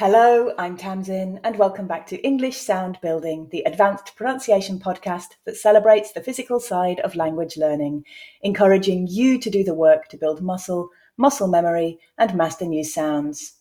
Hello, 0.00 0.54
I'm 0.56 0.78
Tamsin, 0.78 1.40
and 1.44 1.58
welcome 1.58 1.86
back 1.86 2.06
to 2.06 2.16
English 2.22 2.56
Sound 2.56 2.98
Building, 3.02 3.48
the 3.52 3.60
advanced 3.64 4.16
pronunciation 4.16 4.78
podcast 4.78 5.34
that 5.44 5.58
celebrates 5.58 6.12
the 6.12 6.22
physical 6.22 6.58
side 6.58 7.00
of 7.00 7.16
language 7.16 7.58
learning, 7.58 8.06
encouraging 8.40 9.08
you 9.10 9.38
to 9.38 9.50
do 9.50 9.62
the 9.62 9.74
work 9.74 10.08
to 10.08 10.16
build 10.16 10.40
muscle, 10.40 10.88
muscle 11.18 11.48
memory, 11.48 11.98
and 12.16 12.34
master 12.34 12.64
new 12.64 12.82
sounds. 12.82 13.58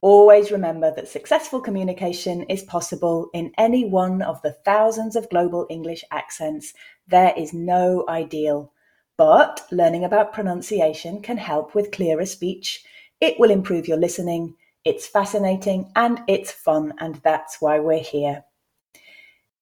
Always 0.00 0.50
remember 0.50 0.90
that 0.96 1.06
successful 1.06 1.60
communication 1.60 2.44
is 2.44 2.62
possible 2.62 3.28
in 3.34 3.52
any 3.58 3.84
one 3.84 4.22
of 4.22 4.40
the 4.40 4.56
thousands 4.64 5.16
of 5.16 5.28
global 5.28 5.66
English 5.68 6.02
accents. 6.10 6.72
There 7.08 7.34
is 7.36 7.52
no 7.52 8.06
ideal. 8.08 8.72
But 9.18 9.66
learning 9.70 10.04
about 10.04 10.32
pronunciation 10.32 11.20
can 11.20 11.36
help 11.36 11.74
with 11.74 11.92
clearer 11.92 12.24
speech. 12.24 12.82
It 13.20 13.38
will 13.38 13.50
improve 13.50 13.86
your 13.86 13.98
listening 13.98 14.54
it's 14.84 15.06
fascinating 15.06 15.90
and 15.96 16.20
it's 16.28 16.52
fun, 16.52 16.94
and 16.98 17.16
that's 17.16 17.60
why 17.60 17.78
we're 17.78 17.98
here. 17.98 18.44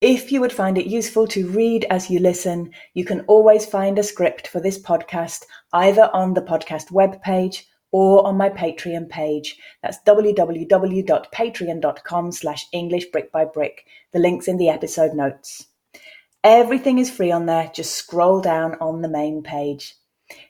If 0.01 0.30
you 0.30 0.41
would 0.43 0.52
find 0.52 0.77
it 0.77 0.87
useful 0.87 1.27
to 1.29 1.48
read 1.48 1.87
as 1.88 2.11
you 2.11 2.19
listen, 2.19 2.70
you 2.93 3.02
can 3.05 3.23
always 3.23 3.65
find 3.65 3.98
a 3.98 4.02
script 4.02 4.48
for 4.48 4.60
this 4.60 4.79
podcast 4.79 5.45
either 5.73 6.10
on 6.12 6.34
the 6.34 6.43
podcast 6.43 6.93
webpage 6.93 7.62
or 7.93 8.27
on 8.27 8.37
my 8.37 8.51
Patreon 8.51 9.09
page. 9.09 9.59
That's 9.83 9.97
www.patreon.com 10.07 12.33
slash 12.33 12.66
English 12.73 13.07
brick 13.07 13.33
by 13.33 13.46
brick. 13.46 13.87
The 14.12 14.19
link's 14.19 14.48
in 14.48 14.59
the 14.59 14.69
episode 14.69 15.15
notes. 15.15 15.66
Everything 16.45 16.98
is 16.98 17.10
free 17.10 17.33
on 17.33 17.46
there. 17.46 17.71
Just 17.73 17.95
scroll 17.95 18.43
down 18.43 18.74
on 18.83 19.01
the 19.01 19.09
main 19.09 19.43
page. 19.43 19.95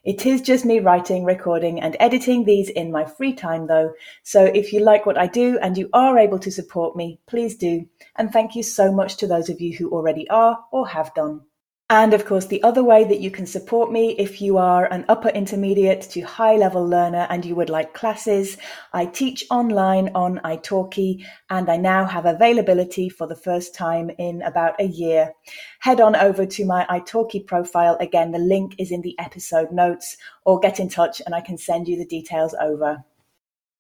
It 0.05 0.25
is 0.25 0.41
just 0.41 0.65
me 0.65 0.79
writing, 0.79 1.25
recording, 1.25 1.81
and 1.81 1.97
editing 2.01 2.45
these 2.45 2.71
in 2.71 2.91
my 2.91 3.05
free 3.05 3.35
time, 3.35 3.67
though. 3.67 3.93
So 4.23 4.45
if 4.45 4.73
you 4.73 4.81
like 4.81 5.05
what 5.05 5.19
I 5.19 5.27
do 5.27 5.59
and 5.59 5.77
you 5.77 5.91
are 5.93 6.19
able 6.19 6.39
to 6.39 6.51
support 6.51 6.97
me, 6.97 7.21
please 7.27 7.57
do. 7.57 7.87
And 8.17 8.33
thank 8.33 8.57
you 8.57 8.63
so 8.63 8.91
much 8.91 9.17
to 9.19 9.27
those 9.27 9.51
of 9.51 9.61
you 9.61 9.77
who 9.77 9.91
already 9.91 10.29
are 10.31 10.65
or 10.73 10.89
have 10.89 11.13
done. 11.15 11.43
And 11.89 12.15
of 12.15 12.25
course, 12.25 12.47
the 12.47 12.65
other 12.65 12.83
way 12.83 13.05
that 13.05 13.21
you 13.21 13.31
can 13.31 13.47
support 13.47 13.93
me 13.93 14.17
if 14.19 14.41
you 14.41 14.59
are 14.59 14.93
an 14.93 15.05
upper 15.09 15.29
intermediate 15.29 16.03
to 16.11 16.21
high 16.23 16.57
level 16.57 16.85
learner 16.85 17.29
and 17.31 17.45
you 17.45 17.55
would 17.55 17.71
like 17.71 17.95
classes, 17.95 18.57
I 18.93 19.07
teach 19.07 19.47
online 19.53 20.11
on 20.13 20.41
italki 20.41 21.25
and 21.49 21.71
I 21.71 21.77
now 21.77 22.05
have 22.05 22.27
availability 22.27 23.09
for 23.09 23.29
the 23.29 23.37
first 23.37 23.73
time 23.73 24.11
in 24.19 24.43
about 24.43 24.81
a 24.81 24.87
year. 24.87 25.33
Head 25.79 26.01
on 26.01 26.17
over 26.17 26.45
to 26.45 26.65
my 26.65 26.85
italki 26.91 27.47
profile. 27.47 27.97
Again, 28.01 28.33
the 28.33 28.41
link 28.41 28.75
is 28.79 28.91
in 28.91 29.03
the 29.03 29.17
episode 29.21 29.71
notes 29.71 30.17
or 30.45 30.59
get 30.59 30.81
in 30.81 30.89
touch 30.89 31.23
and 31.25 31.37
I 31.37 31.41
can 31.41 31.57
send 31.57 31.87
you 31.87 31.97
the 31.97 32.05
details 32.05 32.53
over. 32.61 33.05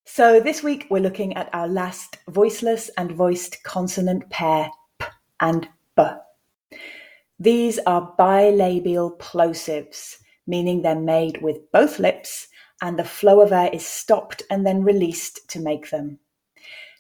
So 0.04 0.38
this 0.38 0.62
week 0.62 0.86
we're 0.90 1.02
looking 1.02 1.34
at 1.36 1.52
our 1.52 1.66
last 1.66 2.18
voiceless 2.28 2.88
and 2.96 3.10
voiced 3.10 3.64
consonant 3.64 4.30
pair, 4.30 4.70
p 5.00 5.06
and 5.40 5.68
b. 5.96 6.04
These 7.38 7.78
are 7.86 8.14
bilabial 8.18 9.18
plosives, 9.18 10.16
meaning 10.46 10.82
they're 10.82 10.94
made 10.94 11.42
with 11.42 11.70
both 11.72 11.98
lips 11.98 12.48
and 12.82 12.98
the 12.98 13.04
flow 13.04 13.40
of 13.40 13.52
air 13.52 13.70
is 13.72 13.86
stopped 13.86 14.42
and 14.50 14.66
then 14.66 14.82
released 14.82 15.48
to 15.50 15.60
make 15.60 15.90
them. 15.90 16.18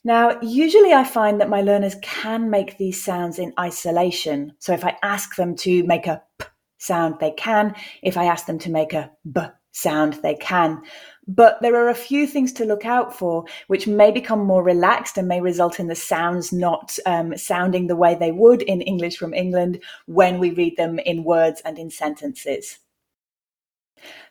Now, 0.04 0.38
usually 0.40 0.92
I 0.92 1.04
find 1.04 1.40
that 1.40 1.48
my 1.48 1.62
learners 1.62 1.96
can 2.00 2.48
make 2.48 2.78
these 2.78 3.02
sounds 3.02 3.38
in 3.38 3.52
isolation. 3.58 4.52
So 4.58 4.72
if 4.72 4.84
I 4.84 4.96
ask 5.02 5.36
them 5.36 5.56
to 5.56 5.82
make 5.84 6.06
a 6.06 6.22
p 6.38 6.46
sound, 6.78 7.16
they 7.18 7.32
can. 7.32 7.74
If 8.02 8.16
I 8.16 8.26
ask 8.26 8.46
them 8.46 8.58
to 8.60 8.70
make 8.70 8.92
a 8.92 9.10
b 9.30 9.40
sound, 9.72 10.14
they 10.22 10.36
can. 10.36 10.82
But 11.28 11.60
there 11.60 11.74
are 11.76 11.88
a 11.88 11.94
few 11.94 12.26
things 12.26 12.52
to 12.54 12.64
look 12.64 12.84
out 12.84 13.16
for, 13.16 13.44
which 13.66 13.86
may 13.86 14.12
become 14.12 14.40
more 14.40 14.62
relaxed 14.62 15.18
and 15.18 15.26
may 15.26 15.40
result 15.40 15.80
in 15.80 15.88
the 15.88 15.94
sounds 15.94 16.52
not 16.52 16.96
um, 17.04 17.36
sounding 17.36 17.86
the 17.86 17.96
way 17.96 18.14
they 18.14 18.30
would 18.30 18.62
in 18.62 18.80
English 18.80 19.16
from 19.16 19.34
England 19.34 19.82
when 20.06 20.38
we 20.38 20.50
read 20.50 20.76
them 20.76 21.00
in 21.00 21.24
words 21.24 21.60
and 21.64 21.78
in 21.78 21.90
sentences. 21.90 22.78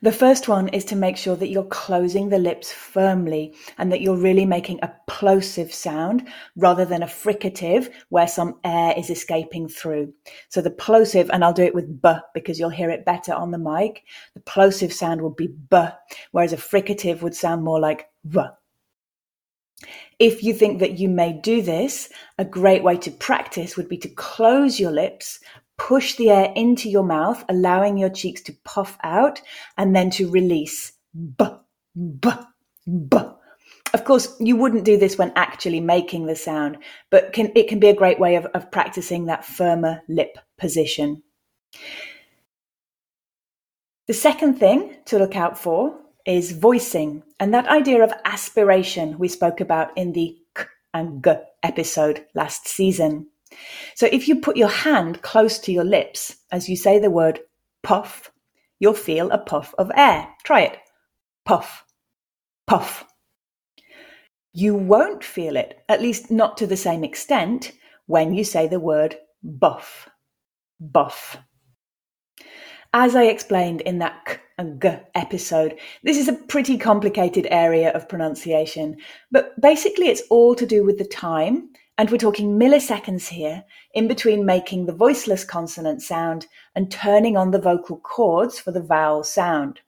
The 0.01 0.11
first 0.11 0.47
one 0.47 0.67
is 0.69 0.85
to 0.85 0.95
make 0.95 1.17
sure 1.17 1.35
that 1.35 1.49
you're 1.49 1.63
closing 1.63 2.29
the 2.29 2.37
lips 2.37 2.71
firmly 2.71 3.55
and 3.77 3.91
that 3.91 4.01
you're 4.01 4.17
really 4.17 4.45
making 4.45 4.79
a 4.81 4.93
plosive 5.07 5.73
sound 5.73 6.27
rather 6.55 6.85
than 6.85 7.03
a 7.03 7.07
fricative 7.07 7.91
where 8.09 8.27
some 8.27 8.59
air 8.63 8.93
is 8.97 9.09
escaping 9.09 9.67
through. 9.67 10.13
So 10.49 10.61
the 10.61 10.69
plosive, 10.69 11.29
and 11.31 11.43
I'll 11.43 11.53
do 11.53 11.63
it 11.63 11.75
with 11.75 12.01
b 12.01 12.13
because 12.33 12.59
you'll 12.59 12.69
hear 12.69 12.89
it 12.89 13.05
better 13.05 13.33
on 13.33 13.51
the 13.51 13.57
mic. 13.57 14.03
The 14.33 14.41
plosive 14.41 14.93
sound 14.93 15.21
would 15.21 15.35
be 15.35 15.47
b, 15.47 15.77
whereas 16.31 16.53
a 16.53 16.57
fricative 16.57 17.21
would 17.21 17.35
sound 17.35 17.63
more 17.63 17.79
like 17.79 18.09
v. 18.23 18.41
If 20.19 20.43
you 20.43 20.53
think 20.53 20.79
that 20.79 20.97
you 20.97 21.09
may 21.09 21.33
do 21.33 21.61
this, 21.61 22.09
a 22.37 22.45
great 22.45 22.83
way 22.83 22.97
to 22.97 23.11
practice 23.11 23.75
would 23.75 23.89
be 23.89 23.97
to 23.97 24.09
close 24.09 24.79
your 24.79 24.91
lips, 24.91 25.39
push 25.85 26.15
the 26.15 26.31
air 26.31 26.51
into 26.55 26.89
your 26.89 27.03
mouth, 27.03 27.45
allowing 27.47 27.95
your 27.95 28.09
cheeks 28.09 28.41
to 28.41 28.51
puff 28.63 28.97
out 29.03 29.39
and 29.77 29.95
then 29.95 30.09
to 30.09 30.27
release. 30.31 30.93
B, 31.37 31.45
b, 31.95 32.29
b. 33.07 33.17
Of 33.93 34.03
course, 34.03 34.35
you 34.39 34.55
wouldn't 34.55 34.83
do 34.83 34.97
this 34.97 35.19
when 35.19 35.31
actually 35.35 35.79
making 35.79 36.25
the 36.25 36.35
sound, 36.35 36.79
but 37.11 37.33
can, 37.33 37.51
it 37.55 37.67
can 37.67 37.79
be 37.79 37.89
a 37.89 37.95
great 37.95 38.19
way 38.19 38.35
of, 38.35 38.45
of 38.47 38.71
practicing 38.71 39.25
that 39.25 39.45
firmer 39.45 40.01
lip 40.09 40.39
position. 40.57 41.21
The 44.07 44.13
second 44.13 44.55
thing 44.55 44.97
to 45.05 45.19
look 45.19 45.35
out 45.35 45.55
for 45.55 45.95
is 46.25 46.51
voicing, 46.51 47.21
and 47.39 47.53
that 47.53 47.67
idea 47.67 48.03
of 48.03 48.11
aspiration 48.25 49.19
we 49.19 49.27
spoke 49.27 49.61
about 49.61 49.95
in 49.95 50.13
the 50.13 50.35
k 50.55 50.63
and 50.95 51.23
g 51.23 51.31
episode 51.61 52.25
last 52.33 52.67
season. 52.67 53.27
So 53.95 54.07
if 54.11 54.27
you 54.27 54.39
put 54.39 54.57
your 54.57 54.69
hand 54.69 55.21
close 55.21 55.59
to 55.59 55.71
your 55.71 55.83
lips 55.83 56.35
as 56.51 56.67
you 56.69 56.75
say 56.75 56.99
the 56.99 57.09
word 57.09 57.39
puff, 57.83 58.31
you'll 58.79 58.93
feel 58.93 59.31
a 59.31 59.37
puff 59.37 59.73
of 59.77 59.91
air. 59.95 60.27
Try 60.43 60.61
it. 60.61 60.77
Puff, 61.45 61.85
puff. 62.67 63.05
You 64.53 64.75
won't 64.75 65.23
feel 65.23 65.55
it, 65.55 65.83
at 65.89 66.01
least 66.01 66.31
not 66.31 66.57
to 66.57 66.67
the 66.67 66.77
same 66.77 67.03
extent, 67.03 67.73
when 68.07 68.33
you 68.33 68.43
say 68.43 68.67
the 68.67 68.79
word 68.79 69.17
buff, 69.43 70.09
buff. 70.79 71.37
As 72.93 73.15
I 73.15 73.23
explained 73.23 73.81
in 73.81 73.99
that 73.99 74.25
k 74.25 74.37
and 74.57 74.81
g 74.81 74.89
episode, 75.13 75.77
this 76.03 76.17
is 76.17 76.29
a 76.29 76.33
pretty 76.33 76.77
complicated 76.77 77.45
area 77.51 77.91
of 77.91 78.07
pronunciation, 78.07 78.95
but 79.31 79.59
basically 79.59 80.07
it's 80.07 80.23
all 80.29 80.55
to 80.55 80.65
do 80.65 80.85
with 80.85 80.97
the 80.97 81.05
time 81.05 81.69
and 81.97 82.09
we're 82.09 82.17
talking 82.17 82.59
milliseconds 82.59 83.29
here 83.29 83.63
in 83.93 84.07
between 84.07 84.45
making 84.45 84.85
the 84.85 84.93
voiceless 84.93 85.45
consonant 85.45 86.01
sound 86.01 86.47
and 86.75 86.91
turning 86.91 87.37
on 87.37 87.51
the 87.51 87.61
vocal 87.61 87.97
cords 87.97 88.59
for 88.59 88.71
the 88.71 88.81
vowel 88.81 89.23
sound. 89.23 89.79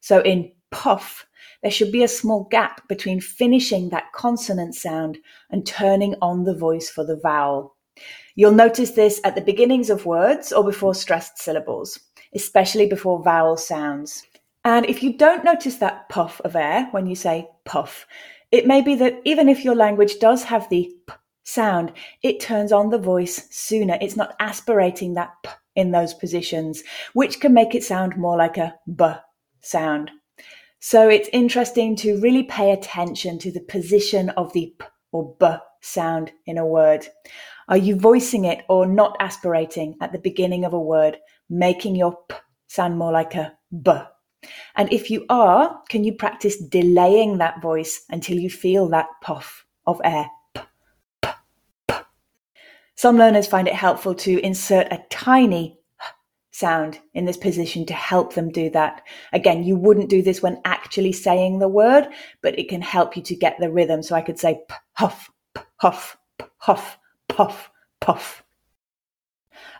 So 0.00 0.20
in 0.20 0.52
puff, 0.70 1.26
there 1.62 1.70
should 1.70 1.92
be 1.92 2.02
a 2.02 2.08
small 2.08 2.44
gap 2.50 2.86
between 2.88 3.20
finishing 3.20 3.90
that 3.90 4.12
consonant 4.12 4.74
sound 4.74 5.18
and 5.50 5.66
turning 5.66 6.16
on 6.20 6.44
the 6.44 6.54
voice 6.54 6.90
for 6.90 7.04
the 7.04 7.16
vowel. 7.16 7.76
You'll 8.34 8.52
notice 8.52 8.90
this 8.90 9.20
at 9.24 9.34
the 9.34 9.40
beginnings 9.40 9.88
of 9.88 10.04
words 10.04 10.52
or 10.52 10.64
before 10.64 10.94
stressed 10.94 11.38
syllables, 11.38 11.98
especially 12.34 12.86
before 12.86 13.22
vowel 13.22 13.56
sounds. 13.56 14.24
And 14.64 14.84
if 14.86 15.02
you 15.02 15.16
don't 15.16 15.44
notice 15.44 15.76
that 15.76 16.08
puff 16.08 16.40
of 16.44 16.56
air 16.56 16.88
when 16.90 17.06
you 17.06 17.14
say 17.14 17.48
puff, 17.64 18.06
it 18.50 18.66
may 18.66 18.82
be 18.82 18.96
that 18.96 19.20
even 19.24 19.48
if 19.48 19.64
your 19.64 19.76
language 19.76 20.18
does 20.18 20.44
have 20.44 20.68
the 20.68 20.92
p 21.06 21.14
sound, 21.46 21.92
it 22.22 22.40
turns 22.40 22.72
on 22.72 22.90
the 22.90 22.98
voice 22.98 23.48
sooner. 23.50 23.96
It's 24.00 24.16
not 24.16 24.34
aspirating 24.40 25.14
that 25.14 25.30
p 25.44 25.50
in 25.76 25.92
those 25.92 26.14
positions, 26.14 26.82
which 27.14 27.40
can 27.40 27.54
make 27.54 27.74
it 27.74 27.84
sound 27.84 28.16
more 28.16 28.36
like 28.36 28.56
a 28.56 28.74
b 28.94 29.04
sound. 29.60 30.10
So 30.80 31.08
it's 31.08 31.28
interesting 31.32 31.96
to 31.96 32.20
really 32.20 32.42
pay 32.42 32.72
attention 32.72 33.38
to 33.40 33.50
the 33.50 33.60
position 33.60 34.30
of 34.30 34.52
the 34.52 34.74
p 34.78 34.86
or 35.12 35.34
b 35.38 35.46
sound 35.80 36.32
in 36.46 36.58
a 36.58 36.66
word. 36.66 37.06
Are 37.68 37.76
you 37.76 37.96
voicing 37.96 38.44
it 38.44 38.64
or 38.68 38.86
not 38.86 39.16
aspirating 39.20 39.96
at 40.00 40.12
the 40.12 40.18
beginning 40.18 40.64
of 40.64 40.72
a 40.72 40.80
word, 40.80 41.16
making 41.48 41.96
your 41.96 42.18
p 42.28 42.36
sound 42.66 42.98
more 42.98 43.12
like 43.12 43.34
a 43.34 43.52
b? 43.82 43.92
And 44.76 44.92
if 44.92 45.10
you 45.10 45.24
are, 45.28 45.80
can 45.88 46.04
you 46.04 46.12
practice 46.12 46.58
delaying 46.58 47.38
that 47.38 47.62
voice 47.62 48.04
until 48.10 48.38
you 48.38 48.50
feel 48.50 48.88
that 48.90 49.06
puff 49.22 49.64
of 49.86 50.00
air? 50.04 50.26
Some 52.96 53.18
learners 53.18 53.46
find 53.46 53.68
it 53.68 53.74
helpful 53.74 54.14
to 54.14 54.40
insert 54.40 54.90
a 54.90 55.04
tiny 55.10 55.78
sound 56.50 56.98
in 57.12 57.26
this 57.26 57.36
position 57.36 57.84
to 57.84 57.92
help 57.92 58.32
them 58.32 58.50
do 58.50 58.70
that. 58.70 59.02
Again, 59.34 59.62
you 59.62 59.76
wouldn't 59.76 60.08
do 60.08 60.22
this 60.22 60.42
when 60.42 60.62
actually 60.64 61.12
saying 61.12 61.58
the 61.58 61.68
word, 61.68 62.08
but 62.40 62.58
it 62.58 62.70
can 62.70 62.80
help 62.80 63.14
you 63.14 63.22
to 63.24 63.36
get 63.36 63.56
the 63.60 63.70
rhythm. 63.70 64.02
So 64.02 64.14
I 64.14 64.22
could 64.22 64.38
say 64.38 64.62
puff, 64.96 65.30
puff, 65.78 66.16
puff, 66.58 66.98
puff, 67.28 67.70
puff. 68.00 68.42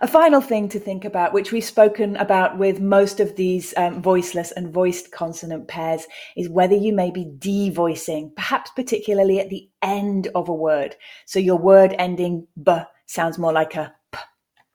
A 0.03 0.07
final 0.07 0.43
thing 0.43 0.69
to 0.69 0.79
think 0.79 1.07
about, 1.07 1.33
which 1.33 1.53
we've 1.53 1.65
spoken 1.65 2.17
about 2.17 2.59
with 2.59 2.81
most 2.81 3.19
of 3.19 3.35
these 3.37 3.73
um, 3.79 4.03
voiceless 4.03 4.53
and 4.53 4.71
voiced 4.71 5.11
consonant 5.11 5.69
pairs, 5.69 6.07
is 6.37 6.51
whether 6.51 6.75
you 6.75 6.93
may 6.93 7.11
be 7.11 7.25
devoicing, 7.39 8.35
perhaps 8.37 8.71
particularly 8.77 9.41
at 9.41 9.49
the 9.49 9.71
end 9.81 10.29
of 10.35 10.51
a 10.51 10.55
word. 10.55 10.97
So 11.25 11.39
your 11.39 11.57
word 11.57 11.95
ending 11.99 12.47
b 12.62 12.73
sounds 13.06 13.38
more 13.38 13.53
like 13.53 13.75
a 13.75 13.94
p 14.12 14.19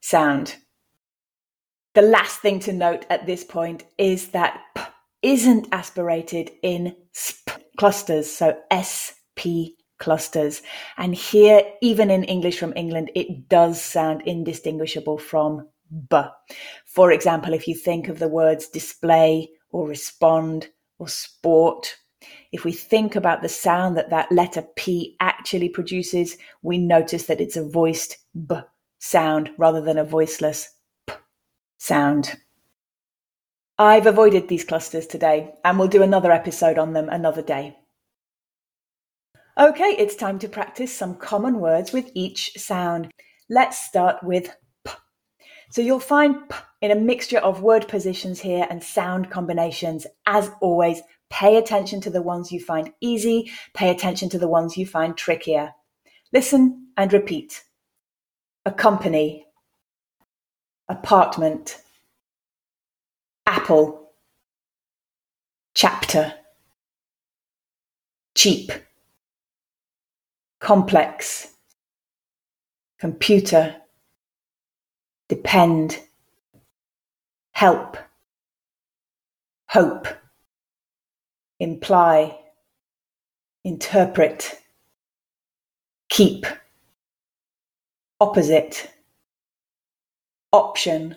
sound. 0.01 0.55
The 1.93 2.01
last 2.01 2.39
thing 2.39 2.59
to 2.61 2.73
note 2.73 3.05
at 3.09 3.25
this 3.25 3.43
point 3.43 3.83
is 3.97 4.29
that 4.29 4.61
p 4.75 4.81
isn't 5.21 5.67
aspirated 5.71 6.51
in 6.63 6.95
sp 7.13 7.51
clusters, 7.77 8.31
so 8.31 8.57
SP 8.69 9.77
clusters. 9.99 10.61
And 10.97 11.15
here, 11.15 11.63
even 11.81 12.09
in 12.09 12.23
English 12.23 12.59
from 12.59 12.73
England, 12.75 13.11
it 13.15 13.47
does 13.47 13.81
sound 13.81 14.23
indistinguishable 14.25 15.17
from 15.17 15.67
b. 16.09 16.21
For 16.85 17.11
example, 17.11 17.53
if 17.53 17.67
you 17.67 17.75
think 17.75 18.07
of 18.07 18.19
the 18.19 18.27
words 18.27 18.67
display 18.67 19.49
or 19.69 19.87
respond 19.87 20.69
or 20.99 21.07
sport, 21.07 21.95
if 22.51 22.63
we 22.63 22.71
think 22.71 23.15
about 23.15 23.41
the 23.41 23.49
sound 23.49 23.97
that 23.97 24.09
that 24.09 24.31
letter 24.31 24.63
P 24.75 25.15
actually 25.19 25.69
produces, 25.69 26.37
we 26.61 26.77
notice 26.77 27.25
that 27.25 27.41
it's 27.41 27.57
a 27.57 27.67
voiced 27.67 28.17
B 28.47 28.55
sound 28.99 29.49
rather 29.57 29.81
than 29.81 29.97
a 29.97 30.03
voiceless 30.03 30.69
P 31.07 31.13
sound. 31.77 32.35
I've 33.77 34.05
avoided 34.05 34.47
these 34.47 34.63
clusters 34.63 35.07
today 35.07 35.53
and 35.65 35.79
we'll 35.79 35.87
do 35.87 36.03
another 36.03 36.31
episode 36.31 36.77
on 36.77 36.93
them 36.93 37.09
another 37.09 37.41
day. 37.41 37.77
Okay, 39.57 39.95
it's 39.97 40.15
time 40.15 40.39
to 40.39 40.47
practice 40.47 40.95
some 40.95 41.15
common 41.15 41.59
words 41.59 41.91
with 41.91 42.11
each 42.13 42.53
sound. 42.57 43.11
Let's 43.49 43.83
start 43.83 44.23
with 44.23 44.55
P. 44.85 44.93
So 45.71 45.81
you'll 45.81 45.99
find 45.99 46.47
P 46.49 46.55
in 46.81 46.91
a 46.91 46.95
mixture 46.95 47.39
of 47.39 47.61
word 47.61 47.87
positions 47.87 48.39
here 48.39 48.65
and 48.69 48.83
sound 48.83 49.29
combinations. 49.29 50.07
As 50.25 50.51
always, 50.61 51.01
pay 51.31 51.55
attention 51.55 51.99
to 52.01 52.09
the 52.11 52.21
ones 52.21 52.51
you 52.51 52.59
find 52.59 52.93
easy, 53.01 53.51
pay 53.73 53.89
attention 53.89 54.29
to 54.29 54.37
the 54.37 54.47
ones 54.47 54.77
you 54.77 54.85
find 54.85 55.17
trickier. 55.17 55.73
Listen 56.31 56.89
and 56.97 57.11
repeat. 57.11 57.63
Accompany, 58.65 59.47
apartment, 60.87 61.81
apple, 63.47 64.11
chapter, 65.73 66.33
cheap. 68.35 68.71
Complex, 70.59 71.55
computer, 72.99 73.75
depend, 75.27 75.99
help, 77.53 77.97
hope, 79.69 80.07
imply, 81.61 82.35
interpret, 83.63 84.59
keep, 86.09 86.47
opposite, 88.19 88.91
option, 90.51 91.15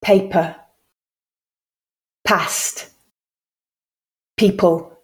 paper, 0.00 0.56
past, 2.24 2.88
people, 4.38 4.98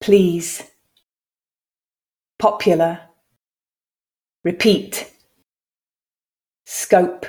please 0.00 0.62
popular, 2.38 3.00
repeat, 4.44 5.12
scope, 6.64 7.26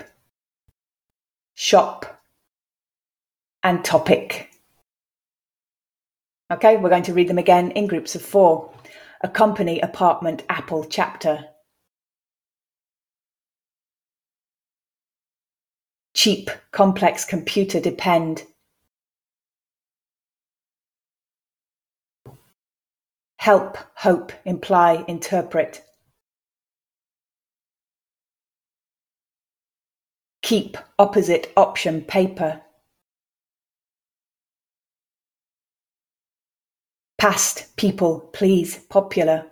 shop, 1.55 2.21
and 3.63 3.83
topic. 3.83 4.48
Okay, 6.51 6.77
we're 6.77 6.89
going 6.89 7.03
to 7.03 7.13
read 7.13 7.27
them 7.27 7.37
again 7.37 7.71
in 7.71 7.87
groups 7.87 8.15
of 8.15 8.21
four. 8.21 8.71
Accompany, 9.21 9.79
apartment, 9.79 10.43
apple, 10.49 10.83
chapter. 10.85 11.45
Cheap, 16.15 16.49
complex, 16.71 17.25
computer, 17.25 17.79
depend. 17.79 18.43
help, 23.39 23.77
hope, 23.95 24.31
imply, 24.45 25.03
interpret. 25.07 25.81
Keep, 30.43 30.77
opposite, 30.99 31.51
option, 31.55 32.01
paper. 32.01 32.61
Past, 37.19 37.75
people, 37.75 38.21
please, 38.31 38.77
popular. 38.89 39.45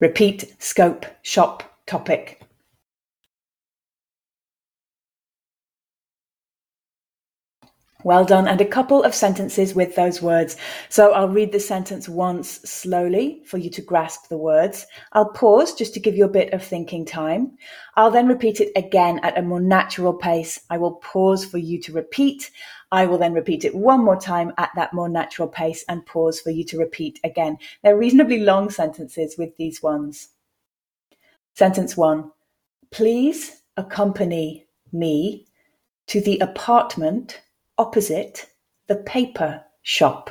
Repeat, 0.00 0.56
scope, 0.58 1.06
shop, 1.22 1.62
topic. 1.86 2.42
Well 8.04 8.24
done. 8.24 8.48
And 8.48 8.60
a 8.60 8.66
couple 8.66 9.02
of 9.02 9.14
sentences 9.14 9.74
with 9.74 9.94
those 9.94 10.20
words. 10.20 10.56
So 10.88 11.12
I'll 11.12 11.28
read 11.28 11.52
the 11.52 11.60
sentence 11.60 12.08
once 12.08 12.60
slowly 12.62 13.42
for 13.46 13.58
you 13.58 13.70
to 13.70 13.82
grasp 13.82 14.28
the 14.28 14.38
words. 14.38 14.86
I'll 15.12 15.30
pause 15.30 15.74
just 15.74 15.94
to 15.94 16.00
give 16.00 16.16
you 16.16 16.24
a 16.24 16.28
bit 16.28 16.52
of 16.52 16.64
thinking 16.64 17.04
time. 17.04 17.56
I'll 17.96 18.10
then 18.10 18.26
repeat 18.26 18.60
it 18.60 18.72
again 18.76 19.20
at 19.22 19.38
a 19.38 19.42
more 19.42 19.60
natural 19.60 20.14
pace. 20.14 20.60
I 20.70 20.78
will 20.78 20.96
pause 20.96 21.44
for 21.44 21.58
you 21.58 21.80
to 21.82 21.92
repeat. 21.92 22.50
I 22.90 23.06
will 23.06 23.18
then 23.18 23.32
repeat 23.32 23.64
it 23.64 23.74
one 23.74 24.04
more 24.04 24.20
time 24.20 24.52
at 24.58 24.70
that 24.74 24.92
more 24.92 25.08
natural 25.08 25.48
pace 25.48 25.84
and 25.88 26.04
pause 26.04 26.40
for 26.40 26.50
you 26.50 26.64
to 26.64 26.78
repeat 26.78 27.20
again. 27.24 27.56
They're 27.82 27.96
reasonably 27.96 28.40
long 28.40 28.68
sentences 28.68 29.36
with 29.38 29.56
these 29.56 29.82
ones. 29.82 30.28
Sentence 31.54 31.96
one. 31.96 32.32
Please 32.90 33.62
accompany 33.76 34.66
me 34.92 35.46
to 36.08 36.20
the 36.20 36.38
apartment 36.40 37.40
opposite 37.78 38.50
the 38.86 38.96
paper 38.96 39.64
shop. 39.82 40.30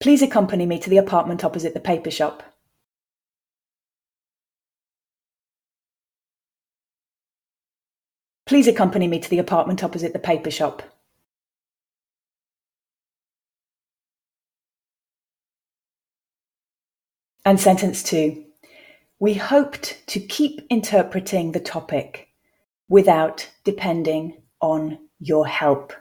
Please 0.00 0.20
accompany 0.20 0.66
me 0.66 0.78
to 0.80 0.90
the 0.90 0.96
apartment 0.96 1.44
opposite 1.44 1.74
the 1.74 1.80
paper 1.80 2.10
shop. 2.10 2.42
Please 8.46 8.66
accompany 8.66 9.06
me 9.06 9.20
to 9.20 9.30
the 9.30 9.38
apartment 9.38 9.82
opposite 9.84 10.12
the 10.12 10.18
paper 10.18 10.50
shop. 10.50 10.82
And 17.44 17.58
sentence 17.58 18.02
two. 18.02 18.51
We 19.22 19.34
hoped 19.34 20.04
to 20.08 20.18
keep 20.18 20.66
interpreting 20.68 21.52
the 21.52 21.60
topic 21.60 22.26
without 22.88 23.48
depending 23.62 24.42
on 24.60 24.98
your 25.20 25.46
help. 25.46 25.92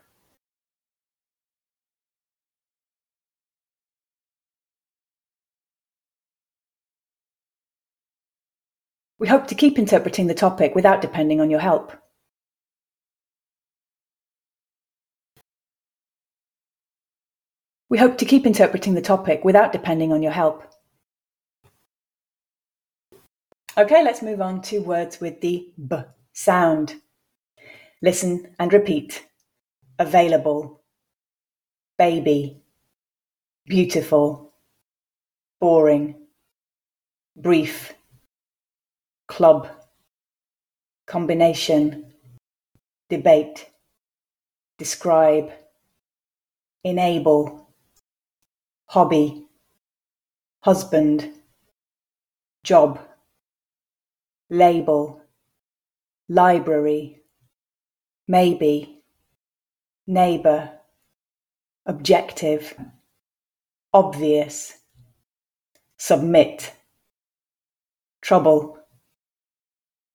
We 9.20 9.28
hope 9.28 9.46
to 9.50 9.54
keep 9.54 9.78
interpreting 9.78 10.26
the 10.26 10.34
topic 10.34 10.74
without 10.74 11.04
depending 11.04 11.40
on 11.42 11.52
your 11.52 11.60
help. 11.60 11.94
We 17.88 18.00
hope 18.00 18.18
to 18.18 18.26
keep 18.26 18.48
interpreting 18.48 18.96
the 18.96 19.02
topic 19.02 19.46
without 19.46 19.72
depending 19.72 20.12
on 20.12 20.24
your 20.24 20.32
help. 20.32 20.64
Okay, 23.78 24.04
let's 24.04 24.22
move 24.22 24.42
on 24.42 24.62
to 24.64 24.80
words 24.80 25.22
with 25.22 25.40
the 25.40 25.72
b 25.88 25.96
sound. 26.34 26.96
Listen 28.02 28.54
and 28.60 28.74
repeat. 28.74 29.26
Available, 29.98 30.82
baby, 31.98 32.62
beautiful, 33.66 34.52
boring, 35.62 36.16
brief, 37.38 37.94
club, 39.30 39.70
combination, 41.08 42.12
debate, 43.10 43.70
describe, 44.78 45.50
enable, 46.84 47.70
hobby, 48.88 49.46
husband, 50.60 51.30
job 52.66 53.00
label, 54.52 55.22
library, 56.28 57.22
maybe, 58.28 59.02
neighbour, 60.06 60.70
objective, 61.86 62.76
obvious, 63.94 64.74
submit, 65.98 66.74
trouble, 68.22 68.78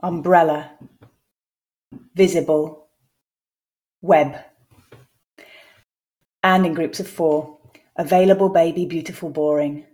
umbrella, 0.01 0.71
visible, 2.15 2.89
web. 4.03 4.37
And 6.43 6.67
in 6.67 6.75
groups 6.75 7.01
of 7.01 7.09
four, 7.09 7.59
available 7.97 8.51
baby, 8.51 8.85
beautiful, 8.85 9.31
boring. 9.31 9.87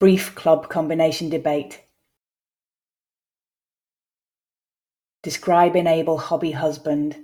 Brief 0.00 0.34
club 0.34 0.68
combination 0.68 1.28
debate. 1.30 1.84
Describe 5.22 5.76
enable 5.76 6.18
hobby 6.18 6.50
husband. 6.50 7.16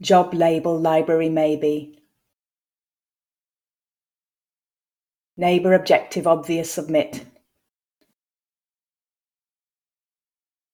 Job 0.00 0.34
label 0.34 0.78
library 0.78 1.28
maybe. 1.28 2.02
Neighbour 5.36 5.74
objective 5.74 6.26
obvious 6.26 6.72
submit. 6.72 7.26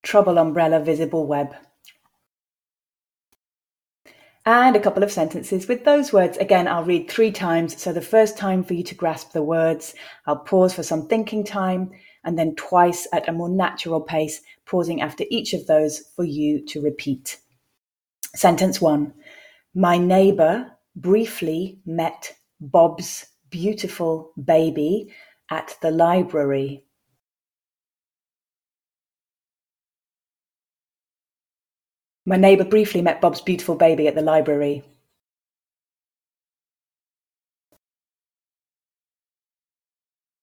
Trouble 0.03 0.39
umbrella 0.39 0.81
visible 0.81 1.27
web. 1.27 1.55
And 4.45 4.75
a 4.75 4.81
couple 4.81 5.05
of 5.05 5.13
sentences 5.13 5.69
with 5.69 5.85
those 5.85 6.13
words. 6.13 6.37
Again, 6.39 6.67
I'll 6.67 6.83
read 6.83 7.09
three 7.09 7.31
times. 7.31 7.81
So 7.81 7.93
the 7.93 8.01
first 8.01 8.37
time 8.37 8.65
for 8.65 8.75
you 8.75 8.83
to 8.85 8.95
grasp 8.95 9.33
the 9.33 9.43
words, 9.43 9.95
I'll 10.27 10.39
pause 10.39 10.75
for 10.75 10.83
some 10.83 11.07
thinking 11.07 11.45
time, 11.45 11.93
and 12.25 12.37
then 12.37 12.57
twice 12.57 13.07
at 13.13 13.29
a 13.29 13.33
more 13.33 13.49
natural 13.49 14.01
pace, 14.01 14.41
pausing 14.67 15.01
after 15.01 15.25
each 15.31 15.53
of 15.55 15.67
those 15.67 16.03
for 16.17 16.25
you 16.25 16.65
to 16.67 16.83
repeat. 16.83 17.39
Sentence 18.35 18.81
one 18.81 19.15
My 19.77 19.97
neighbour 19.97 20.73
briefly 20.97 21.79
met 21.87 22.35
Bob's 22.61 23.27
beautiful 23.49 24.33
baby 24.43 25.13
at 25.51 25.77
the 25.83 25.91
library. 25.93 26.85
My 32.25 32.37
neighbour 32.37 32.65
briefly 32.65 33.03
met 33.03 33.21
Bob's 33.21 33.41
beautiful 33.41 33.75
baby 33.75 34.07
at 34.07 34.15
the 34.15 34.23
library. 34.23 34.85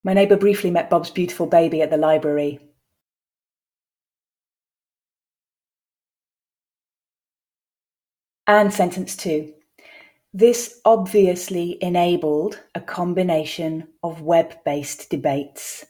My 0.04 0.14
neighbour 0.14 0.38
briefly 0.38 0.72
met 0.72 0.90
Bob's 0.90 1.10
beautiful 1.10 1.46
baby 1.46 1.82
at 1.82 1.90
the 1.90 1.98
library. 1.98 2.60
And 8.48 8.74
sentence 8.74 9.16
two. 9.16 9.54
This 10.34 10.82
obviously 10.84 11.78
enabled 11.82 12.60
a 12.76 12.82
combination 12.82 13.88
of 14.04 14.10
of 14.20 14.22
web-based 14.22 15.10
debates. 15.10 15.86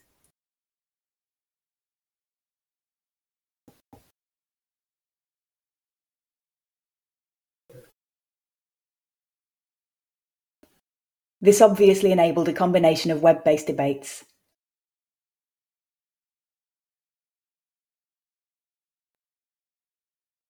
This 11.41 11.62
obviously 11.62 12.12
enabled 12.12 12.50
a 12.50 12.53
combination 12.53 13.12
of 13.12 13.22
web-based 13.22 13.67
debates. 13.67 14.25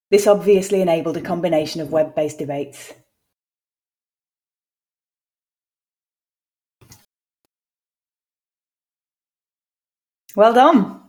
This 0.09 0.25
obviously 0.25 0.81
enabled 0.81 1.17
a 1.17 1.21
combination 1.21 1.81
of 1.81 1.91
web-based 1.91 2.39
debates. 2.39 2.93
Well 10.35 10.53
done. 10.53 11.01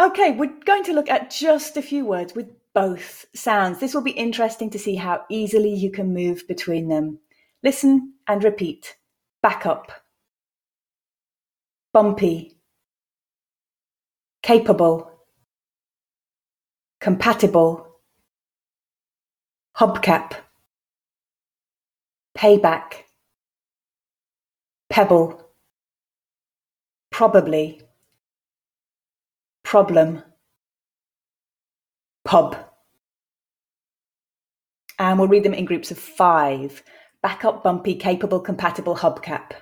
Okay, 0.00 0.30
we're 0.30 0.52
going 0.64 0.84
to 0.84 0.92
look 0.92 1.10
at 1.10 1.30
just 1.30 1.76
a 1.76 1.82
few 1.82 2.06
words 2.06 2.34
with 2.34 2.48
both 2.72 3.26
sounds. 3.34 3.80
This 3.80 3.92
will 3.92 4.02
be 4.02 4.12
interesting 4.12 4.70
to 4.70 4.78
see 4.78 4.94
how 4.94 5.24
easily 5.28 5.74
you 5.74 5.90
can 5.90 6.14
move 6.14 6.46
between 6.48 6.88
them. 6.88 7.18
Listen 7.62 8.14
and 8.26 8.44
repeat. 8.44 8.96
Back 9.42 9.66
up. 9.66 9.90
Bumpy. 11.92 12.58
Capable. 14.42 15.10
Compatible. 17.00 17.86
Hubcap. 19.76 20.34
Payback. 22.36 23.04
Pebble. 24.90 25.40
Probably. 27.10 27.82
Problem. 29.64 30.22
Pub. 32.24 32.56
And 34.98 35.18
we'll 35.18 35.28
read 35.28 35.44
them 35.44 35.54
in 35.54 35.64
groups 35.64 35.90
of 35.90 35.98
five. 35.98 36.82
Backup 37.22 37.64
bumpy 37.64 37.94
capable 37.96 38.40
compatible 38.40 38.96
hubcap. 38.96 39.52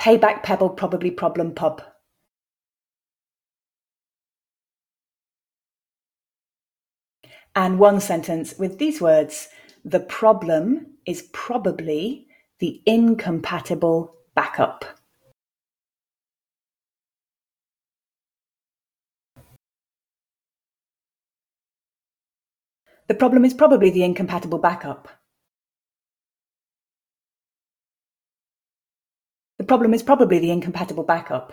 Payback 0.00 0.42
pebble 0.42 0.70
probably 0.70 1.10
problem 1.10 1.54
pub. 1.54 1.82
And 7.56 7.78
one 7.78 8.00
sentence 8.00 8.54
with 8.58 8.78
these 8.78 9.00
words 9.00 9.48
the 9.84 10.00
problem 10.00 10.86
is 11.04 11.28
probably 11.32 12.26
the 12.58 12.82
incompatible 12.86 14.14
backup. 14.34 14.84
The 23.06 23.14
problem 23.14 23.44
is 23.44 23.52
probably 23.52 23.90
the 23.90 24.02
incompatible 24.02 24.58
backup. 24.58 25.08
The 29.58 29.64
problem 29.64 29.94
is 29.94 30.02
probably 30.02 30.38
the 30.38 30.50
incompatible 30.50 31.04
backup. 31.04 31.52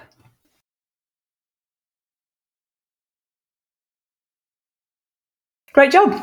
Great 5.73 5.91
job. 5.91 6.13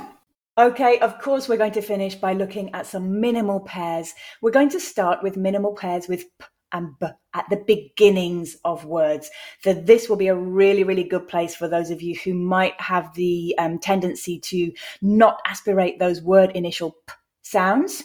Okay, 0.58 0.98
of 0.98 1.20
course, 1.20 1.48
we're 1.48 1.56
going 1.56 1.72
to 1.72 1.82
finish 1.82 2.14
by 2.14 2.32
looking 2.32 2.74
at 2.74 2.86
some 2.86 3.20
minimal 3.20 3.60
pairs. 3.60 4.12
We're 4.42 4.50
going 4.50 4.70
to 4.70 4.80
start 4.80 5.22
with 5.22 5.36
minimal 5.36 5.74
pairs 5.74 6.08
with 6.08 6.24
p 6.38 6.46
and 6.72 6.98
b 6.98 7.06
at 7.34 7.46
the 7.50 7.62
beginnings 7.66 8.56
of 8.64 8.84
words. 8.84 9.30
So 9.62 9.72
this 9.72 10.08
will 10.08 10.16
be 10.16 10.28
a 10.28 10.34
really, 10.34 10.84
really 10.84 11.04
good 11.04 11.28
place 11.28 11.54
for 11.54 11.68
those 11.68 11.90
of 11.90 12.02
you 12.02 12.16
who 12.24 12.34
might 12.34 12.80
have 12.80 13.14
the 13.14 13.54
um, 13.58 13.78
tendency 13.78 14.40
to 14.40 14.72
not 15.02 15.40
aspirate 15.46 15.98
those 15.98 16.22
word 16.22 16.50
initial 16.52 16.96
p 17.06 17.14
sounds. 17.42 18.02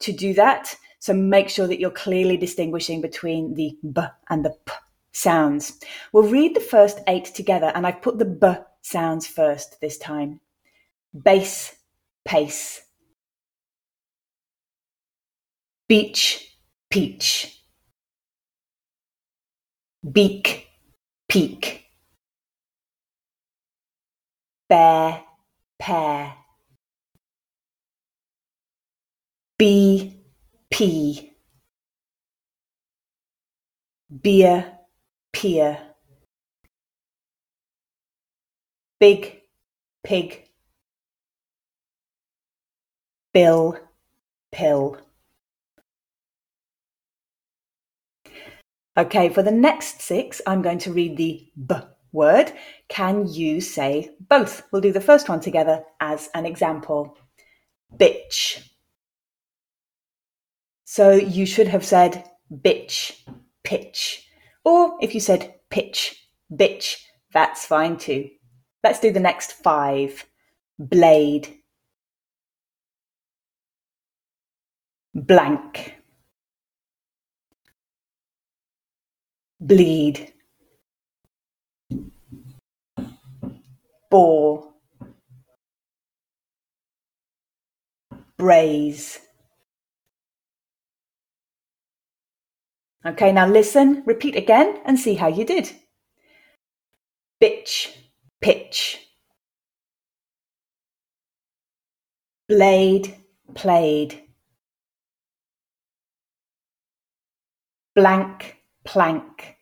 To 0.00 0.12
do 0.12 0.32
that, 0.34 0.74
so 0.98 1.12
make 1.12 1.50
sure 1.50 1.66
that 1.66 1.78
you're 1.78 1.90
clearly 1.90 2.36
distinguishing 2.36 3.00
between 3.00 3.54
the 3.54 3.76
b 3.92 4.02
and 4.30 4.44
the 4.44 4.56
p 4.64 4.72
sounds. 5.12 5.78
We'll 6.12 6.24
read 6.24 6.56
the 6.56 6.60
first 6.60 7.00
eight 7.06 7.26
together, 7.26 7.72
and 7.74 7.86
I've 7.86 8.02
put 8.02 8.18
the 8.18 8.24
b 8.24 8.54
sounds 8.82 9.26
first 9.26 9.80
this 9.80 9.98
time. 9.98 10.40
Base, 11.22 11.76
pace. 12.24 12.82
Beach, 15.86 16.56
peach 16.88 17.59
beak, 20.02 20.66
peak, 21.28 21.84
bear, 24.68 25.22
pear, 25.78 26.34
bee, 29.58 30.24
beer, 34.22 34.78
peer, 35.32 35.78
big, 38.98 39.42
pig, 40.02 40.48
bill, 43.34 43.76
pill. 44.50 45.09
Okay, 48.96 49.28
for 49.28 49.42
the 49.42 49.52
next 49.52 50.02
six, 50.02 50.40
I'm 50.46 50.62
going 50.62 50.78
to 50.80 50.92
read 50.92 51.16
the 51.16 51.46
b 51.66 51.74
word. 52.12 52.52
Can 52.88 53.28
you 53.28 53.60
say 53.60 54.10
both? 54.20 54.64
We'll 54.72 54.82
do 54.82 54.92
the 54.92 55.00
first 55.00 55.28
one 55.28 55.40
together 55.40 55.84
as 56.00 56.28
an 56.34 56.44
example. 56.44 57.16
Bitch. 57.96 58.66
So 60.84 61.12
you 61.12 61.46
should 61.46 61.68
have 61.68 61.84
said 61.84 62.28
bitch, 62.52 63.22
pitch. 63.62 64.26
Or 64.64 64.96
if 65.00 65.14
you 65.14 65.20
said 65.20 65.54
pitch, 65.70 66.26
bitch, 66.52 66.96
that's 67.32 67.64
fine 67.64 67.96
too. 67.96 68.28
Let's 68.82 68.98
do 68.98 69.12
the 69.12 69.20
next 69.20 69.52
five. 69.52 70.24
Blade. 70.78 71.54
Blank. 75.14 75.99
Bleed. 79.60 80.32
Bore. 84.10 84.72
Braise. 88.38 89.20
Okay, 93.04 93.32
now 93.32 93.46
listen, 93.46 94.02
repeat 94.06 94.34
again 94.34 94.80
and 94.84 94.98
see 94.98 95.14
how 95.14 95.28
you 95.28 95.44
did. 95.44 95.70
Bitch, 97.42 97.96
pitch. 98.40 98.98
Blade, 102.48 103.14
played. 103.54 104.22
Blank, 107.94 108.59
plank. 108.84 109.56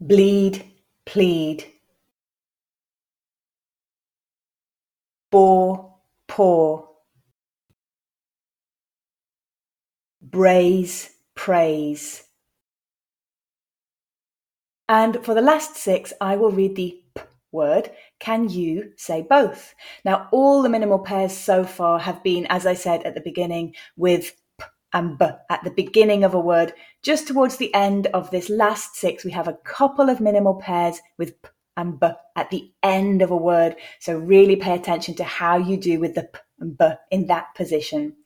Bleed, 0.00 0.64
plead. 1.06 1.64
Bore, 5.30 5.98
pour. 6.28 6.94
braise, 10.34 11.10
praise. 11.36 12.24
And 14.88 15.24
for 15.24 15.32
the 15.32 15.40
last 15.40 15.76
six, 15.76 16.12
I 16.20 16.34
will 16.34 16.50
read 16.50 16.74
the 16.74 17.00
p 17.14 17.22
word. 17.52 17.90
Can 18.18 18.48
you 18.48 18.92
say 18.96 19.22
both? 19.22 19.76
Now, 20.04 20.28
all 20.32 20.60
the 20.60 20.68
minimal 20.68 20.98
pairs 20.98 21.32
so 21.32 21.62
far 21.62 22.00
have 22.00 22.20
been, 22.24 22.46
as 22.50 22.66
I 22.66 22.74
said 22.74 23.04
at 23.04 23.14
the 23.14 23.20
beginning, 23.20 23.76
with 23.96 24.32
and 24.94 25.18
b 25.18 25.26
at 25.50 25.62
the 25.64 25.70
beginning 25.70 26.24
of 26.24 26.32
a 26.32 26.40
word. 26.40 26.72
Just 27.02 27.28
towards 27.28 27.58
the 27.58 27.74
end 27.74 28.06
of 28.08 28.30
this 28.30 28.48
last 28.48 28.94
six, 28.96 29.24
we 29.24 29.32
have 29.32 29.48
a 29.48 29.58
couple 29.64 30.08
of 30.08 30.20
minimal 30.20 30.54
pairs 30.54 31.00
with 31.18 31.42
p 31.42 31.50
and 31.76 32.00
b 32.00 32.08
at 32.36 32.48
the 32.50 32.72
end 32.82 33.20
of 33.20 33.30
a 33.30 33.36
word. 33.36 33.76
So 34.00 34.16
really 34.16 34.56
pay 34.56 34.74
attention 34.74 35.14
to 35.16 35.24
how 35.24 35.58
you 35.58 35.76
do 35.76 36.00
with 36.00 36.14
the 36.14 36.22
p 36.22 36.38
and 36.60 36.78
b 36.78 36.86
in 37.10 37.26
that 37.26 37.54
position. 37.54 38.16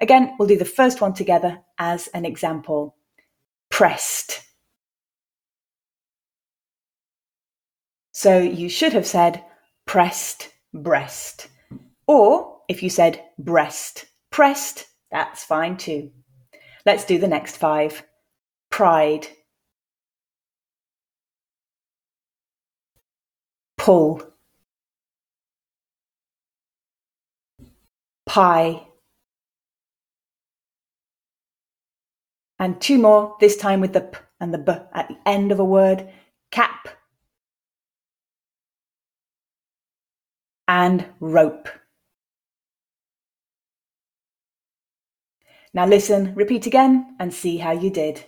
Again, 0.00 0.34
we'll 0.38 0.48
do 0.48 0.58
the 0.58 0.64
first 0.66 1.00
one 1.00 1.14
together 1.14 1.58
as 1.78 2.08
an 2.08 2.26
example. 2.26 2.96
Pressed. 3.70 4.42
So 8.12 8.38
you 8.38 8.68
should 8.68 8.92
have 8.92 9.06
said 9.06 9.44
pressed 9.86 10.50
breast. 10.74 11.48
Or 12.06 12.60
if 12.68 12.82
you 12.82 12.90
said 12.90 13.22
breast 13.38 14.06
pressed, 14.30 14.86
that's 15.10 15.44
fine 15.44 15.76
too. 15.76 16.10
Let's 16.84 17.04
do 17.04 17.18
the 17.18 17.28
next 17.28 17.56
five. 17.56 18.04
Pride. 18.70 19.26
Pull. 23.78 24.22
Pie. 28.26 28.86
And 32.58 32.80
two 32.80 32.98
more, 32.98 33.36
this 33.40 33.56
time 33.56 33.80
with 33.80 33.92
the 33.92 34.00
p 34.00 34.18
and 34.40 34.52
the 34.52 34.58
b 34.58 34.72
at 34.92 35.08
the 35.08 35.16
end 35.26 35.52
of 35.52 35.58
a 35.60 35.64
word. 35.64 36.08
Cap. 36.50 36.88
And 40.68 41.06
rope. 41.20 41.68
Now 45.76 45.84
listen, 45.86 46.34
repeat 46.34 46.64
again 46.64 47.16
and 47.20 47.34
see 47.34 47.58
how 47.58 47.72
you 47.72 47.90
did. 47.90 48.24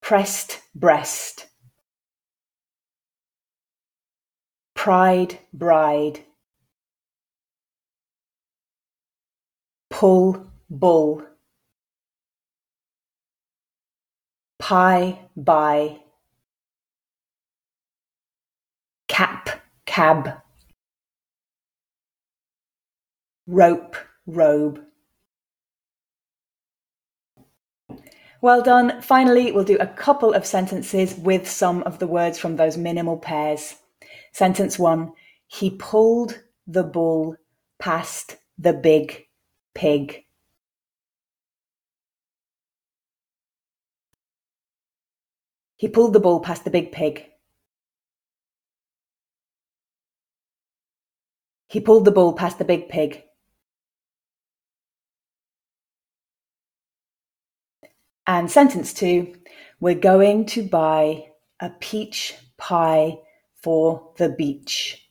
Pressed 0.00 0.60
breast. 0.72 1.48
Pride 4.76 5.40
bride. 5.52 6.20
Pull 9.90 10.46
bull. 10.70 11.24
pie 14.60 15.18
by 15.36 15.98
cap 19.08 19.48
cab 19.84 20.40
rope 23.48 23.96
robe 24.26 24.80
Well 28.42 28.62
done. 28.62 29.02
Finally, 29.02 29.52
we'll 29.52 29.64
do 29.64 29.76
a 29.78 29.86
couple 29.86 30.32
of 30.32 30.46
sentences 30.46 31.14
with 31.14 31.48
some 31.48 31.82
of 31.82 31.98
the 31.98 32.06
words 32.06 32.38
from 32.38 32.56
those 32.56 32.78
minimal 32.78 33.18
pairs. 33.18 33.76
Sentence 34.32 34.78
one 34.78 35.12
He 35.46 35.70
pulled 35.70 36.42
the 36.66 36.82
bull 36.82 37.36
past 37.78 38.36
the 38.56 38.72
big 38.72 39.26
pig. 39.74 40.24
He 45.76 45.88
pulled 45.88 46.14
the 46.14 46.20
bull 46.20 46.40
past 46.40 46.64
the 46.64 46.70
big 46.70 46.92
pig. 46.92 47.26
He 51.68 51.80
pulled 51.80 52.04
the 52.04 52.10
bull 52.10 52.32
past 52.32 52.58
the 52.58 52.64
big 52.64 52.88
pig. 52.88 53.22
And 58.32 58.48
sentence 58.48 58.94
two, 58.94 59.34
we're 59.80 59.96
going 59.96 60.46
to 60.54 60.62
buy 60.62 61.30
a 61.58 61.68
peach 61.68 62.36
pie 62.58 63.18
for 63.56 64.12
the 64.18 64.28
beach. 64.28 65.10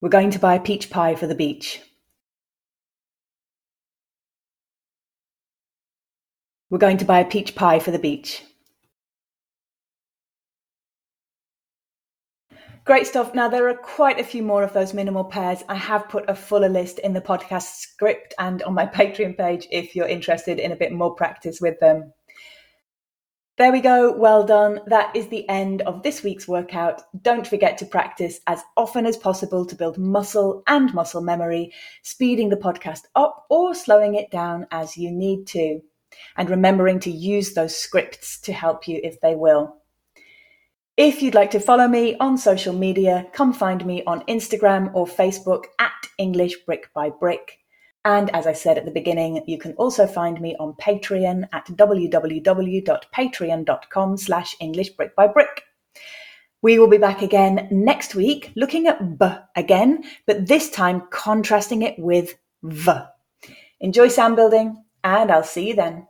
We're 0.00 0.10
going 0.10 0.30
to 0.30 0.38
buy 0.38 0.54
a 0.54 0.60
peach 0.60 0.90
pie 0.90 1.16
for 1.16 1.26
the 1.26 1.34
beach. 1.34 1.80
We're 6.70 6.78
going 6.78 6.98
to 6.98 7.04
buy 7.04 7.18
a 7.18 7.24
peach 7.24 7.56
pie 7.56 7.80
for 7.80 7.90
the 7.90 7.98
beach. 7.98 8.44
Great 12.88 13.06
stuff. 13.06 13.34
Now, 13.34 13.50
there 13.50 13.68
are 13.68 13.74
quite 13.74 14.18
a 14.18 14.24
few 14.24 14.42
more 14.42 14.62
of 14.62 14.72
those 14.72 14.94
minimal 14.94 15.24
pairs. 15.24 15.62
I 15.68 15.74
have 15.74 16.08
put 16.08 16.24
a 16.26 16.34
fuller 16.34 16.70
list 16.70 16.98
in 17.00 17.12
the 17.12 17.20
podcast 17.20 17.80
script 17.80 18.32
and 18.38 18.62
on 18.62 18.72
my 18.72 18.86
Patreon 18.94 19.36
page 19.36 19.68
if 19.70 19.94
you're 19.94 20.08
interested 20.08 20.58
in 20.58 20.72
a 20.72 20.76
bit 20.76 20.90
more 20.90 21.14
practice 21.14 21.60
with 21.60 21.78
them. 21.80 22.14
There 23.58 23.72
we 23.72 23.82
go. 23.82 24.16
Well 24.16 24.42
done. 24.42 24.80
That 24.86 25.14
is 25.14 25.28
the 25.28 25.46
end 25.50 25.82
of 25.82 26.02
this 26.02 26.22
week's 26.22 26.48
workout. 26.48 27.02
Don't 27.20 27.46
forget 27.46 27.76
to 27.76 27.84
practice 27.84 28.40
as 28.46 28.62
often 28.74 29.04
as 29.04 29.18
possible 29.18 29.66
to 29.66 29.76
build 29.76 29.98
muscle 29.98 30.62
and 30.66 30.94
muscle 30.94 31.20
memory, 31.20 31.74
speeding 32.02 32.48
the 32.48 32.56
podcast 32.56 33.02
up 33.14 33.44
or 33.50 33.74
slowing 33.74 34.14
it 34.14 34.30
down 34.30 34.66
as 34.70 34.96
you 34.96 35.10
need 35.10 35.46
to. 35.48 35.82
And 36.38 36.48
remembering 36.48 37.00
to 37.00 37.10
use 37.10 37.52
those 37.52 37.76
scripts 37.76 38.40
to 38.40 38.54
help 38.54 38.88
you 38.88 38.98
if 39.04 39.20
they 39.20 39.34
will. 39.34 39.76
If 40.98 41.22
you'd 41.22 41.36
like 41.36 41.52
to 41.52 41.60
follow 41.60 41.86
me 41.86 42.16
on 42.18 42.36
social 42.36 42.74
media, 42.74 43.28
come 43.32 43.52
find 43.52 43.86
me 43.86 44.02
on 44.04 44.22
Instagram 44.22 44.90
or 44.94 45.06
Facebook 45.06 45.66
at 45.78 45.92
English 46.18 46.64
Brick 46.66 46.92
by 46.92 47.08
Brick. 47.08 47.60
And 48.04 48.34
as 48.34 48.48
I 48.48 48.52
said 48.52 48.76
at 48.76 48.84
the 48.84 48.90
beginning, 48.90 49.44
you 49.46 49.58
can 49.58 49.74
also 49.74 50.08
find 50.08 50.40
me 50.40 50.56
on 50.58 50.72
Patreon 50.72 51.46
at 51.52 51.66
www.patreon.com 51.66 54.16
slash 54.16 54.56
English 54.60 54.90
Brick 54.90 55.14
by 55.14 55.28
Brick. 55.28 55.62
We 56.62 56.80
will 56.80 56.88
be 56.88 56.98
back 56.98 57.22
again 57.22 57.68
next 57.70 58.16
week 58.16 58.50
looking 58.56 58.88
at 58.88 59.20
B 59.20 59.26
again, 59.54 60.02
but 60.26 60.48
this 60.48 60.68
time 60.68 61.04
contrasting 61.10 61.82
it 61.82 61.96
with 61.96 62.34
V. 62.64 62.90
Enjoy 63.78 64.08
sound 64.08 64.34
building, 64.34 64.82
and 65.04 65.30
I'll 65.30 65.44
see 65.44 65.68
you 65.68 65.76
then. 65.76 66.08